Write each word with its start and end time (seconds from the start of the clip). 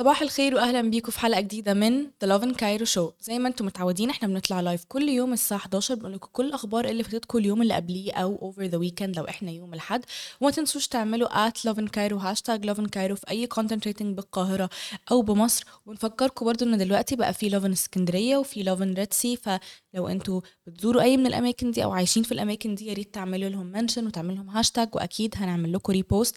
صباح 0.00 0.22
الخير 0.22 0.54
واهلا 0.54 0.82
بيكم 0.90 1.12
في 1.12 1.20
حلقة 1.20 1.40
جديدة 1.40 1.74
من 1.74 2.06
The 2.06 2.28
Lovin 2.28 2.52
Cairo 2.54 2.86
Show. 2.94 3.12
زي 3.22 3.38
ما 3.38 3.48
أنتم 3.48 3.66
متعودين 3.66 4.10
إحنا 4.10 4.28
بنطلع 4.28 4.60
live 4.60 4.84
كل 4.88 5.08
يوم 5.08 5.32
الساعة 5.32 5.58
11 5.58 5.94
بنقول 5.94 6.12
لكم 6.12 6.28
كل 6.32 6.46
الأخبار 6.46 6.84
اللي 6.84 7.02
فاتتكم 7.04 7.38
اليوم 7.38 7.62
اللي 7.62 7.74
قبليه 7.74 8.12
أو 8.12 8.38
over 8.42 8.62
the 8.64 8.78
weekend 8.78 9.16
لو 9.16 9.24
إحنا 9.24 9.50
يوم 9.50 9.74
الأحد. 9.74 10.04
وما 10.40 10.50
تنسوش 10.50 10.86
تعملوا 10.86 11.48
at 11.48 11.52
Lovin 11.52 11.84
Cairo 11.96 12.12
hashtag 12.12 12.70
Lovin 12.70 12.84
Cairo 12.86 13.14
في 13.14 13.30
أي 13.30 13.46
content 13.46 13.86
related 13.86 14.16
بالقاهرة 14.16 14.70
أو 15.10 15.22
بمصر. 15.22 15.64
ونفكركم 15.86 16.46
برضو 16.46 16.64
إن 16.64 16.78
دلوقتي 16.78 17.16
بقى 17.16 17.34
في 17.34 17.50
Lovin 17.50 17.70
اسكندريه 17.72 18.36
وفي 18.36 18.64
Lovin 18.64 18.98
Red 18.98 19.12
Sea 19.12 19.36
فلو 19.36 20.08
أنتوا 20.08 20.40
بتزوروا 20.66 21.02
أي 21.02 21.16
من 21.16 21.26
الأماكن 21.26 21.70
دي 21.70 21.84
أو 21.84 21.92
عايشين 21.92 22.22
في 22.22 22.32
الأماكن 22.32 22.74
دي 22.74 22.86
يا 22.86 22.92
ريت 22.94 23.14
تعملوا 23.14 23.48
لهم 23.48 23.66
mention 23.66 24.06
وتعملوا 24.06 24.36
لهم 24.36 24.50
هاشتاج 24.50 24.88
وأكيد 24.94 25.34
هنعمل 25.36 25.72
لكم 25.72 25.92
repost 25.92 26.36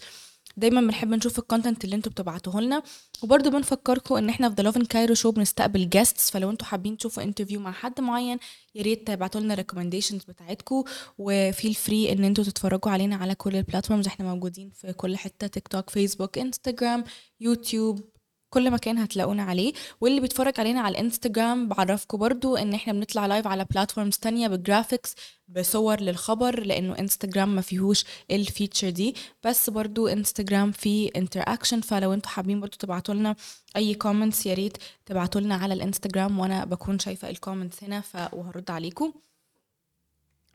دايما 0.58 0.82
بنحب 0.82 1.10
نشوف 1.14 1.40
ال 1.40 1.45
content 1.45 1.84
اللي 1.86 1.96
أنتوا 1.96 2.12
بتبعتوه 2.12 2.62
لنا. 2.62 2.84
وبرضه 3.24 3.50
بنفكركم 3.50 4.16
إن 4.16 4.30
إحنا 4.30 4.50
في 4.50 4.56
The 4.55 4.64
Lovin 4.64 4.86
Cairo 4.86 5.14
Show 5.14 5.32
بنستقبل 5.32 5.90
guests 5.90 6.32
فلو 6.32 6.50
أنتوا 6.50 6.68
حابين 6.68 6.98
تشوفوا 6.98 7.24
interview 7.23 7.60
مع 7.60 7.72
حد 7.72 8.02
معين 8.02 8.38
يا 8.76 8.84
ريت 8.84 9.08
تبعتوا 9.08 9.42
لنا 9.42 9.54
recommendations 9.54 10.23
بتاعتكم. 10.24 10.84
و 11.18 11.29
feel 11.29 11.73
free 11.73 12.12
إن 12.12 12.24
أنتوا 12.24 12.44
تتفرجوا 12.44 12.92
علينا 12.92 13.16
على 13.16 13.36
كل 13.36 13.56
ال 13.55 13.61
platforms 13.61 14.08
إحنا 14.08 14.26
موجودين 14.34 14.70
في 14.70 14.94
كل 14.94 15.18
حتة 15.18 15.48
تيك 15.48 15.68
توك 15.68 15.90
فيسبوك 15.90 16.38
انستجرام 16.38 17.04
يوتيوب 17.40 18.12
كل 18.54 18.72
مكان 18.72 18.98
هتلاقونا 18.98 19.44
عليه. 19.44 19.74
واللي 20.02 20.20
بيتفرج 20.22 20.60
علينا 20.60 20.82
على 20.82 20.92
الانستجرام 20.92 21.68
بعرفكم 21.68 22.18
برضو 22.18 22.56
إن 22.56 22.74
إحنا 22.74 22.94
بنطلع 22.94 23.26
live 23.26 23.48
على 23.48 23.66
platforms 23.66 24.18
تانية 24.18 24.48
بال 24.48 24.61
graphics 24.61 25.16
بصور 25.48 26.02
للخبر 26.02 26.60
لأنه 26.64 27.00
انستجرام 27.00 27.56
ما 27.56 27.62
فيهوش 27.62 28.06
ال 28.31 28.39
feature 28.39 28.89
دي. 28.90 29.16
بس 29.44 29.70
برضو 29.70 30.08
انستجرام 30.08 30.72
فيه 30.72 31.10
interaction 31.16 31.81
فلو 31.82 32.14
أنتوا 32.14 32.32
حابين 32.32 32.60
برضو 32.60 32.78
تبعتوا 32.78 33.14
لنا 33.14 33.36
أي 33.76 33.94
comments 33.95 34.45
يا 34.45 34.54
ريت 34.54 34.78
تبعتوا 35.06 35.42
لنا 35.42 35.56
على 35.56 35.73
الانستجرام 35.73 36.40
وأنا 36.40 36.66
بكون 36.66 37.00
شايفة 37.00 37.30
ال 37.30 37.36
comments 37.36 37.84
هنا 37.84 38.02
ف 38.02 38.34
وهرد 38.34 38.72
عليكم 38.72 39.14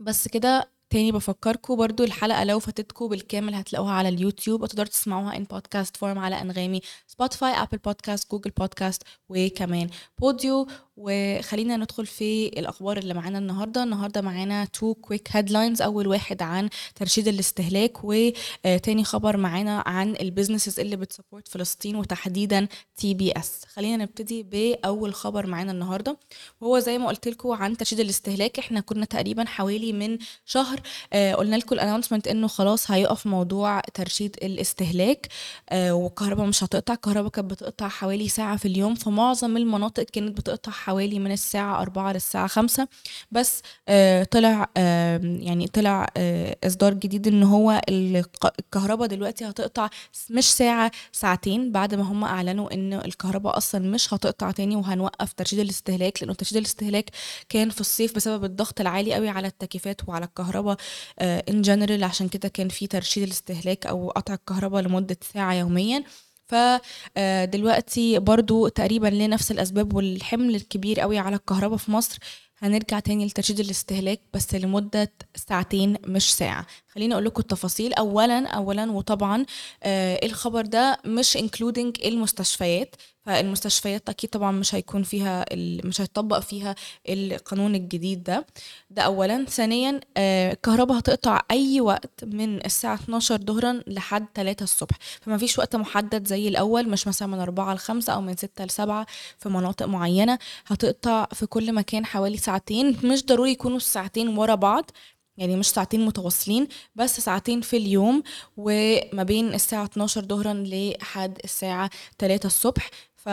بس 0.00 0.28
كده 0.28 0.68
تاني 0.90 1.12
بفكركم 1.12 1.76
برضو 1.76 2.04
الحلقة 2.04 2.44
لو 2.44 2.58
فاتتكم 2.58 3.08
بالكامل 3.08 3.54
هتلاقوها 3.54 3.92
على 3.92 4.08
اليوتيوب 4.08 4.62
وتقدروا 4.62 4.88
تسمعوها 4.88 5.36
in 5.36 5.44
podcast 5.44 5.96
form 5.96 6.18
على 6.18 6.40
أنغامي 6.42 6.80
سبوتيفاي 7.06 7.50
Apple 7.50 7.78
Podcast 7.78 8.30
Google 8.30 8.50
Podcast 8.50 9.02
وكمان 9.28 9.90
بوديو 10.18 10.66
وخلينا 11.00 11.76
ندخل 11.76 12.06
في 12.06 12.46
الأخبار 12.48 12.96
اللي 12.98 13.14
معانا 13.14 13.38
النهارده. 13.38 13.82
النهارده 13.82 14.20
معانا 14.20 14.64
two 14.64 14.94
quick 14.94 15.28
headlines 15.32 15.82
أول 15.82 16.06
واحد 16.06 16.42
عن 16.42 16.68
ترشيد 16.94 17.28
الاستهلاك 17.28 18.04
وتاني 18.04 19.04
خبر 19.04 19.36
معانا 19.36 19.82
عن 19.86 20.14
ال 20.20 20.26
businesses 20.26 20.80
اللي 20.80 20.96
بت 20.96 21.08
support 21.08 21.48
فلسطين 21.48 21.96
وتحديدا 21.96 22.68
TBS 22.96 23.62
خلينا 23.74 23.96
نبتدي 24.04 24.42
بأول 24.42 25.14
خبر 25.14 25.46
معانا 25.46 25.72
النهارده. 25.72 26.16
وهو 26.60 26.78
زي 26.78 26.98
ما 26.98 27.06
قلت 27.08 27.28
لكم 27.28 27.50
عن 27.52 27.76
ترشيد 27.76 28.00
الاستهلاك 28.00 28.58
إحنا 28.58 28.80
كنا 28.80 29.04
تقريبا 29.04 29.44
حوالي 29.44 29.92
من 29.92 30.18
شهر 30.46 30.80
آه 31.12 31.34
قلنا 31.34 31.56
لكم 31.56 31.74
ال 31.74 31.78
announcement 31.78 32.28
إنه 32.28 32.46
خلاص 32.46 32.90
هيقف 32.90 33.26
موضوع 33.26 33.80
ترشيد 33.80 34.36
الاستهلاك 34.42 35.28
آه 35.70 35.92
والكهرباء 35.94 36.46
مش 36.46 36.64
هتقطع. 36.64 36.94
الكهرباء 36.94 37.30
كانت 37.30 37.50
بتقطع 37.50 37.88
حوالي 37.88 38.28
ساعة 38.28 38.56
في 38.56 38.68
اليوم. 38.68 38.94
في 38.94 39.10
معظم 39.10 39.56
المناطق 39.56 40.02
كانت 40.02 40.36
بتقطع 40.38 40.72
حوالي 40.88 41.18
من 41.18 41.32
الساعة 41.32 41.82
أربعة 41.82 42.12
للساعة 42.12 42.46
خمسة. 42.46 42.88
بس 43.32 43.62
آه 43.88 44.24
طلع 44.24 44.68
آه 44.76 45.20
يعني 45.22 45.66
طلع 45.68 46.06
آه 46.16 46.56
إصدار 46.64 46.94
جديد 46.94 47.28
إن 47.28 47.42
هو 47.42 47.80
الكهرباء 47.88 49.08
دلوقتي 49.08 49.44
هتقطع 49.44 49.88
مش 50.30 50.44
ساعة 50.54 50.90
ساعتين 51.12 51.72
بعد 51.72 51.94
ما 51.94 52.02
هم 52.02 52.24
أعلنوا 52.24 52.74
إن 52.74 52.92
الكهرباء 52.92 53.56
أصلا 53.56 53.80
مش 53.90 54.14
هتقطع 54.14 54.50
تاني 54.50 54.76
وهنوقف 54.76 55.32
ترشيد 55.32 55.58
الاستهلاك 55.58 56.22
لأنه 56.22 56.34
ترشيد 56.34 56.56
الاستهلاك 56.56 57.10
كان 57.48 57.70
في 57.70 57.80
الصيف 57.80 58.14
بسبب 58.16 58.44
الضغط 58.44 58.80
العالي 58.80 59.14
قوي 59.14 59.28
على 59.28 59.46
التكييفات 59.46 60.08
وعلى 60.08 60.24
الكهرباء 60.24 60.76
ان 61.20 61.62
جنرال 61.62 62.04
عشان 62.04 62.28
كده 62.28 62.48
كان 62.48 62.68
في 62.68 62.86
ترشيد 62.86 63.22
الاستهلاك 63.22 63.86
أو 63.86 64.10
قطع 64.10 64.34
الكهرباء 64.34 64.82
لمدة 64.82 65.16
ساعة 65.34 65.54
يوميا. 65.54 66.04
فدلوقتي 66.48 68.18
برضو 68.18 68.68
تقريبا 68.68 69.06
لنفس 69.06 69.50
الأسباب 69.50 69.94
والحمل 69.94 70.54
الكبير 70.54 71.00
قوي 71.00 71.18
على 71.18 71.36
الكهرباء 71.36 71.76
في 71.78 71.90
مصر 71.90 72.18
هنرجع 72.58 72.98
تاني 73.00 73.26
لترشيد 73.26 73.60
الاستهلاك 73.60 74.20
بس 74.34 74.54
لمدة 74.54 75.12
ساعتين 75.34 75.96
مش 76.06 76.34
ساعة. 76.34 76.66
خليني 76.98 77.14
أقول 77.14 77.24
لكم 77.24 77.40
التفاصيل. 77.40 77.92
اولا 77.94 78.46
اولا 78.48 78.92
وطبعا 78.92 79.44
آه 79.82 80.20
الخبر 80.26 80.66
ده 80.66 80.98
مش 81.04 81.36
انكلودنج 81.36 81.96
المستشفيات. 82.04 82.94
فالمستشفيات 83.26 84.08
أكيد 84.08 84.30
طبعا 84.30 84.52
مش 84.52 84.74
هيكون 84.74 85.02
فيها 85.02 85.44
مش 85.84 86.00
هيطبق 86.00 86.38
فيها 86.38 86.74
القانون 87.08 87.74
الجديد 87.74 88.22
ده. 88.22 88.46
ده 88.90 89.02
اولا. 89.02 89.44
ثانيا 89.44 90.00
آه 90.16 90.52
الكهرباء 90.52 90.98
هتقطع 90.98 91.40
أي 91.50 91.80
وقت 91.80 92.24
من 92.24 92.64
الساعة 92.66 92.94
12 92.94 93.40
ظهرا 93.40 93.80
لحد 93.86 94.26
3 94.34 94.62
الصبح. 94.64 94.96
فما 95.20 95.38
فيش 95.38 95.58
وقت 95.58 95.76
محدد 95.76 96.26
زي 96.28 96.48
الأول 96.48 96.88
مش 96.88 97.06
مثلا 97.08 97.28
من 97.28 97.40
4 97.40 97.74
ل 97.74 97.78
5 97.78 98.12
أو 98.12 98.20
من 98.20 98.36
6 98.36 98.64
ل 98.64 98.70
7 98.70 99.06
في 99.38 99.48
مناطق 99.48 99.86
معينة. 99.86 100.38
هتقطع 100.66 101.26
في 101.32 101.46
كل 101.46 101.72
مكان 101.72 102.06
حوالي 102.06 102.36
ساعتين. 102.36 102.96
مش 103.04 103.24
ضروري 103.26 103.50
يكونوا 103.50 103.76
الساعتين 103.76 104.38
ورا 104.38 104.54
بعض. 104.54 104.90
يعني 105.38 105.56
مش 105.56 105.66
ساعتين 105.70 106.04
متواصلين 106.06 106.68
بس 106.94 107.20
ساعتين 107.20 107.60
في 107.60 107.76
اليوم 107.76 108.22
وما 108.56 109.22
بين 109.22 109.54
الساعة 109.54 109.84
12 109.84 110.24
ظهرا 110.24 110.54
لحد 110.66 111.38
الساعة 111.44 111.90
3 112.18 112.46
الصبح. 112.46 112.90
ف 113.16 113.26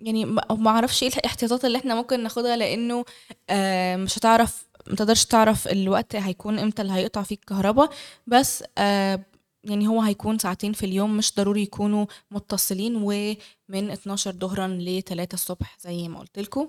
يعني 0.00 0.24
ما 0.50 0.70
أعرفش 0.70 1.02
إيه 1.02 1.08
الاحتياطات 1.08 1.64
اللي 1.64 1.78
إحنا 1.78 1.94
ممكن 1.94 2.22
ناخدها 2.22 2.56
لأنه 2.56 3.04
آه 3.50 3.96
مش 3.96 4.18
هتعرف 4.18 4.66
ما 4.86 4.96
تقدرش 4.96 5.24
تعرف 5.24 5.68
الوقت 5.68 6.16
هيكون 6.16 6.58
إمتى 6.58 6.82
اللي 6.82 6.92
هيقطع 6.92 7.22
فيه 7.22 7.34
الكهرباء 7.36 7.90
بس 8.26 8.64
آه 8.78 9.24
يعني 9.64 9.88
هو 9.88 10.00
هيكون 10.02 10.38
ساعتين 10.38 10.72
في 10.72 10.86
اليوم 10.86 11.16
مش 11.16 11.34
ضروري 11.34 11.62
يكونوا 11.62 12.06
متصلين 12.30 12.96
ومن 12.96 13.90
12 13.90 14.32
ظهرا 14.32 14.68
ل 14.68 15.02
3 15.02 15.34
الصبح 15.34 15.76
زي 15.80 16.08
ما 16.08 16.18
قلت 16.20 16.38
لكم. 16.38 16.68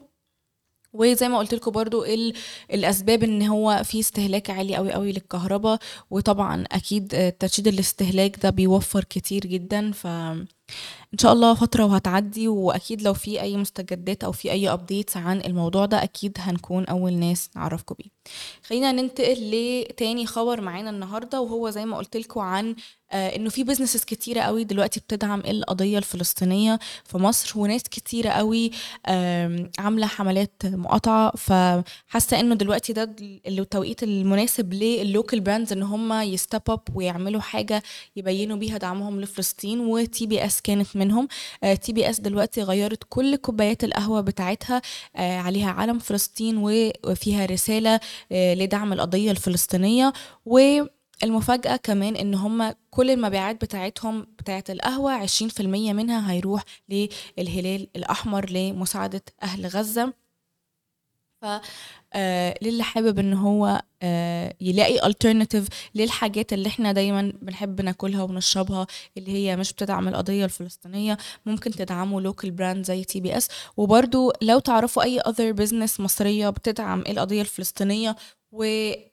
وزي 0.94 1.28
ما 1.30 1.38
قلت 1.38 1.54
لكم 1.54 1.72
برضو 1.72 2.06
الأسباب 2.74 3.24
إن 3.24 3.42
هو 3.42 3.82
في 3.84 4.00
استهلاك 4.00 4.50
عالي 4.50 4.76
قوي 4.76 4.92
قوي 4.94 5.12
للكهرباء 5.12 5.80
وطبعا 6.10 6.64
أكيد 6.72 7.34
ترشيد 7.40 7.68
الاستهلاك 7.68 8.40
ده 8.44 8.50
بيوفر 8.50 9.04
كتير 9.04 9.42
جدا 9.42 9.92
ف 9.92 10.08
إن 11.14 11.18
شاء 11.18 11.34
الله 11.34 11.54
فترة 11.54 11.84
وهتعدي 11.84 12.48
وأكيد 12.48 13.02
لو 13.02 13.14
في 13.14 13.42
أي 13.42 13.58
مستجدات 13.58 14.24
أو 14.24 14.32
في 14.32 14.52
أي 14.52 14.70
updates 14.70 15.18
عن 15.18 15.42
الموضوع 15.42 15.86
ده 15.86 16.04
أكيد 16.04 16.38
هنكون 16.40 16.86
أول 16.86 17.14
ناس 17.14 17.50
نعرفكم 17.56 17.96
بيه. 18.00 18.10
خلينا 18.64 18.92
ننتقل 18.92 19.52
لتاني 19.52 20.26
خبر 20.26 20.62
معانا 20.62 20.90
النهارده 20.90 21.42
وهو 21.42 21.70
زي 21.70 21.86
ما 21.86 21.98
قلت 21.98 22.18
لكم 22.18 22.40
عن 22.40 22.76
آه 23.12 23.36
إنه 23.36 23.50
في 23.50 23.64
businesses 23.64 24.04
كتيرة 24.04 24.42
قوي 24.42 24.64
دلوقتي 24.64 25.00
بتدعم 25.00 25.40
القضية 25.40 25.98
الفلسطينية 25.98 26.80
في 27.06 27.18
مصر 27.18 27.60
وناس 27.60 27.84
كتيرة 27.84 28.30
قوي 28.30 28.72
عاملة 29.80 30.08
حملات 30.08 30.52
مقاطعة. 30.66 31.32
فحاسة 31.32 32.40
إنه 32.40 32.56
دلوقتي 32.56 32.94
ده 32.94 33.16
التوقيت 33.48 34.04
المناسب 34.04 34.74
لل 34.74 34.92
local 34.92 35.40
brands 35.40 35.74
إن 35.74 35.84
هم 35.84 36.14
ي 36.14 36.23
step 36.23 36.62
up 36.70 36.82
ويعملوا 36.96 37.42
حاجة 37.42 37.84
يبينوا 38.16 38.58
بيها 38.58 38.78
دعمهم 38.78 39.22
لفلسطين 39.22 39.80
و 39.80 40.26
TBS 40.28 40.57
كانت 40.62 40.96
منهم. 40.96 41.28
TBS 41.82 42.20
دلوقتي 42.20 42.64
غيرت 42.64 43.04
كل 43.10 43.36
كوبايات 43.36 43.84
القهوة 43.84 44.22
بتاعتها 44.22 44.82
آه 45.16 45.38
عليها 45.38 45.72
علم 45.72 46.00
فلسطين 46.00 46.58
وفيها 47.06 47.46
رسالة 47.46 48.00
لدعم 48.32 48.94
القضية 48.94 49.32
الفلسطينية. 49.32 50.14
و 50.46 50.60
المفاجأة 51.24 51.76
كمان 51.76 52.16
إن 52.16 52.34
هم 52.36 52.74
كل 52.90 53.10
المبيعات 53.12 53.62
بتاعتهم 53.62 54.28
بتاعت 54.40 54.70
القهوة 54.70 55.12
عشرين 55.12 55.50
في 55.50 55.60
المية 55.60 55.94
منها 55.94 56.32
هيروح 56.32 56.64
للهلال 56.90 57.88
الأحمر 57.96 58.50
لمساعدة 58.50 59.22
أهل 59.44 59.68
غزة. 59.68 60.27
آه 62.14 62.56
للي 62.62 62.84
حابب 62.84 63.20
إن 63.20 63.34
هو 63.34 63.82
آه 64.02 64.54
يلاقي 64.62 65.00
alternative 65.12 65.68
للحاجات 65.96 66.54
اللي 66.54 66.68
إحنا 66.70 66.92
دايما 66.92 67.34
بنحب 67.42 67.82
ناكلها 67.82 68.24
ونشربها 68.24 68.88
اللي 69.18 69.32
هي 69.32 69.56
مش 69.56 69.74
بتدعم 69.74 70.08
القضية 70.08 70.46
الفلسطينية 70.46 71.18
ممكن 71.46 71.72
تدعموا 71.72 72.22
local 72.22 72.52
brand 72.52 72.86
زي 72.86 73.04
TBS 73.04 73.48
وبرده 73.78 74.32
لو 74.42 74.60
تعرفوا 74.60 75.04
أي 75.04 75.20
other 75.22 75.56
business 75.62 76.00
مصرية 76.00 76.50
بتدعم 76.50 77.00
القضية 77.10 77.42
الفلسطينية 77.42 78.16
و 78.52 78.64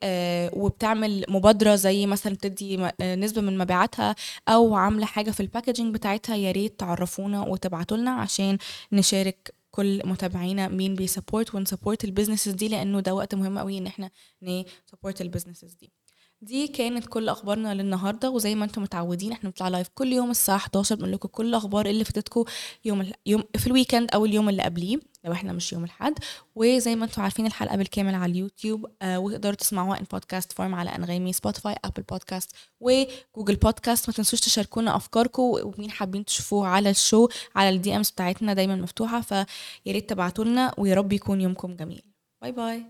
آه 0.03 0.49
وبتعمل 0.53 1.25
مبادرة 1.29 1.75
زي 1.75 2.05
مثلا 2.05 2.33
بتدي 2.33 2.89
نسبة 3.01 3.41
من 3.41 3.57
مبيعاتها 3.57 4.15
أو 4.49 4.75
عاملة 4.75 5.05
حاجة 5.05 5.31
في 5.31 5.39
ال 5.39 5.44
packaging 5.44 5.93
بتاعتها 5.93 6.35
يا 6.35 6.51
ريت 6.51 6.79
تعرفونا 6.79 7.41
وتبعتوا 7.41 7.97
لنا 7.97 8.11
عشان 8.11 8.57
نشارك 8.91 9.54
كل 9.75 10.01
متابعينا 10.05 10.67
مين 10.67 10.95
بي 10.95 11.08
support 11.08 11.55
ون 11.55 11.66
support 11.66 12.03
ال 12.03 12.07
businesses 12.07 12.51
دي 12.53 12.67
لأنه 12.67 12.99
ده 12.99 13.13
وقت 13.15 13.35
مهم 13.35 13.59
قوي 13.59 13.77
إن 13.77 13.87
إحنا 13.87 14.11
ن 14.41 14.51
support 14.51 15.21
ال 15.21 15.26
businesses 15.26 15.73
دي. 15.73 15.93
دي 16.45 16.67
كانت 16.67 17.05
كل 17.05 17.29
أخبارنا 17.29 17.73
للنهاردة 17.73 18.29
وزي 18.29 18.55
ما 18.55 18.65
أنتم 18.65 18.81
متعودين 18.81 19.31
إحنا 19.31 19.49
بنطلع 19.49 19.67
live 19.67 19.87
كل 19.95 20.13
يوم 20.13 20.31
الساعة 20.31 20.55
11 20.55 20.95
بنقول 20.95 21.11
لكم 21.11 21.27
كل 21.29 21.45
الأخبار 21.45 21.85
اللي 21.85 22.03
فاتتكم 22.03 22.43
يوم 22.85 23.01
ال... 23.01 23.13
يوم 23.25 23.43
في 23.57 23.67
ال 23.67 23.72
weekend 23.72 24.11
أو 24.13 24.25
اليوم 24.25 24.49
اللي 24.49 24.63
قبليه 24.63 24.99
لو 25.25 25.31
إحنا 25.31 25.53
مش 25.53 25.73
يوم 25.73 25.83
الأحد. 25.83 26.13
وزي 26.55 26.95
ما 26.95 27.05
أنتم 27.05 27.21
عارفين 27.21 27.45
الحلقة 27.45 27.75
بالكامل 27.77 28.15
على 28.15 28.31
اليوتيوب 28.31 28.85
آه 29.01 29.19
وتقدروا 29.19 29.55
تسمعوها 29.55 29.99
in 29.99 30.05
podcast 30.11 30.51
form 30.51 30.75
على 30.75 30.89
أنغامي 30.89 31.33
سبوتيفاي 31.33 31.75
Apple 31.85 32.03
Podcast 32.03 32.51
و 32.79 32.90
Google 32.90 33.55
Podcast 33.55 34.09
ما 34.09 34.13
تنسوش 34.15 34.39
تشاركونا 34.39 34.95
أفكاركم 34.95 35.43
ومين 35.43 35.91
حابين 35.91 36.25
تشوفوه 36.25 36.67
على 36.67 36.89
ال 36.89 36.97
show 36.97 37.27
على 37.55 37.69
ال 37.69 37.95
DMs 37.95 38.09
بتاعتنا 38.09 38.53
دايما 38.53 38.75
مفتوحة. 38.75 39.21
فيا 39.21 39.45
ريت 39.87 40.09
تبعتوا 40.09 40.45
لنا 40.45 40.73
ويا 40.77 40.95
رب 40.95 41.13
يكون 41.13 41.41
يومكم 41.41 41.75
جميل. 41.75 42.01
bye 42.41 42.51
bye 42.51 42.85